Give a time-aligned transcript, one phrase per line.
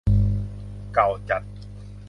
[0.93, 1.43] เก่าจัด